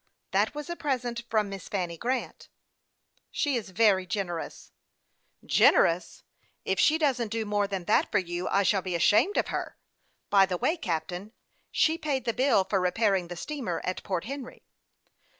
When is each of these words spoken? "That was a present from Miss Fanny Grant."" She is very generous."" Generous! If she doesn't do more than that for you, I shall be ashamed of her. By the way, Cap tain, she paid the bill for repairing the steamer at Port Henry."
"That 0.31 0.55
was 0.55 0.67
a 0.67 0.75
present 0.75 1.25
from 1.29 1.47
Miss 1.49 1.69
Fanny 1.69 1.95
Grant."" 1.95 2.49
She 3.29 3.55
is 3.55 3.69
very 3.69 4.07
generous."" 4.07 4.71
Generous! 5.59 6.23
If 6.65 6.79
she 6.79 6.97
doesn't 6.97 7.27
do 7.27 7.45
more 7.45 7.67
than 7.67 7.85
that 7.85 8.11
for 8.11 8.17
you, 8.17 8.47
I 8.47 8.63
shall 8.63 8.81
be 8.81 8.95
ashamed 8.95 9.37
of 9.37 9.49
her. 9.49 9.77
By 10.31 10.47
the 10.47 10.57
way, 10.57 10.75
Cap 10.75 11.09
tain, 11.09 11.33
she 11.71 11.99
paid 11.99 12.25
the 12.25 12.33
bill 12.33 12.63
for 12.63 12.81
repairing 12.81 13.27
the 13.27 13.37
steamer 13.37 13.79
at 13.83 14.01
Port 14.01 14.23
Henry." 14.23 14.63